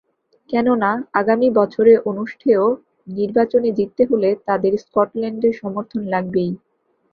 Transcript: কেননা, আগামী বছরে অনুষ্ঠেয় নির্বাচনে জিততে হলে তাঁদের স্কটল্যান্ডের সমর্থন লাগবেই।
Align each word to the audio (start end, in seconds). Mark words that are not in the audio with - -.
কেননা, 0.49 0.89
আগামী 1.13 1.47
বছরে 1.59 1.93
অনুষ্ঠেয় 2.09 2.63
নির্বাচনে 3.09 3.69
জিততে 3.77 4.03
হলে 4.05 4.29
তাঁদের 4.47 4.73
স্কটল্যান্ডের 4.83 5.53
সমর্থন 5.61 6.01
লাগবেই। 6.13 6.51